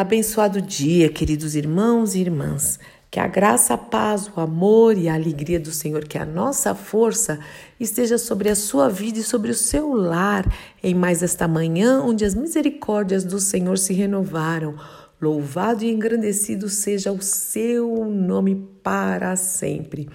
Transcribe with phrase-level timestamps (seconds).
[0.00, 2.80] Abençoado dia, queridos irmãos e irmãs.
[3.10, 6.74] Que a graça, a paz, o amor e a alegria do Senhor, que a nossa
[6.74, 7.38] força
[7.78, 10.50] esteja sobre a sua vida e sobre o seu lar
[10.82, 14.74] em mais esta manhã, onde as misericórdias do Senhor se renovaram.
[15.20, 20.08] Louvado e engrandecido seja o seu nome para sempre.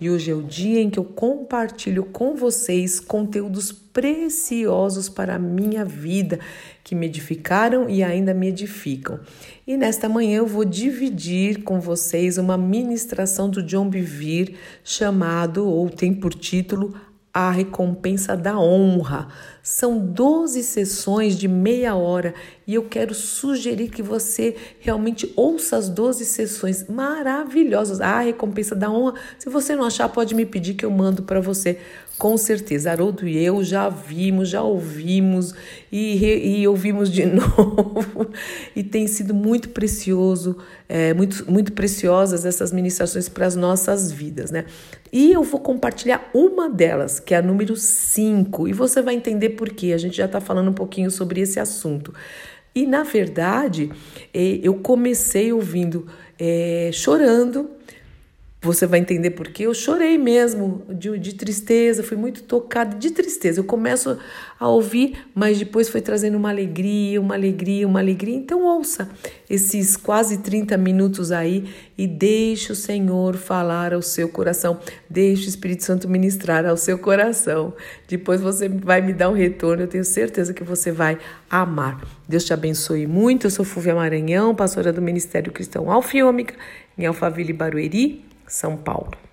[0.00, 5.38] E hoje é o dia em que eu compartilho com vocês conteúdos preciosos para a
[5.38, 6.38] minha vida,
[6.84, 9.18] que me edificaram e ainda me edificam.
[9.66, 15.90] E nesta manhã eu vou dividir com vocês uma ministração do John Bevere chamado, ou
[15.90, 16.94] tem por título,
[17.38, 19.28] a recompensa da honra.
[19.62, 22.34] São 12 sessões de meia hora
[22.66, 28.00] e eu quero sugerir que você realmente ouça as 12 sessões maravilhosas.
[28.00, 29.14] A recompensa da honra.
[29.38, 31.78] Se você não achar, pode me pedir que eu mando para você.
[32.18, 35.54] Com certeza, Haroldo e eu já vimos, já ouvimos
[35.92, 38.32] e, e ouvimos de novo.
[38.74, 40.56] e tem sido muito precioso,
[40.88, 44.64] é, muito, muito preciosas essas ministrações para as nossas vidas, né?
[45.12, 49.50] E eu vou compartilhar uma delas, que é a número 5, e você vai entender
[49.50, 49.92] por quê.
[49.92, 52.14] A gente já está falando um pouquinho sobre esse assunto.
[52.74, 53.92] E na verdade,
[54.32, 56.06] é, eu comecei ouvindo,
[56.38, 57.68] é, chorando
[58.60, 63.12] você vai entender por que eu chorei mesmo de, de tristeza, fui muito tocada de
[63.12, 63.60] tristeza.
[63.60, 64.18] Eu começo
[64.58, 68.34] a ouvir, mas depois foi trazendo uma alegria, uma alegria, uma alegria.
[68.34, 69.08] Então ouça
[69.48, 75.48] esses quase 30 minutos aí e deixe o Senhor falar ao seu coração, deixe o
[75.48, 77.72] Espírito Santo ministrar ao seu coração.
[78.08, 81.16] Depois você vai me dar um retorno, eu tenho certeza que você vai
[81.48, 82.02] amar.
[82.28, 83.46] Deus te abençoe muito.
[83.46, 86.54] Eu sou Fúvia Maranhão, pastora do Ministério Cristão Alfiômica,
[86.98, 88.27] em Alphaville Barueri.
[88.48, 89.27] São Paulo.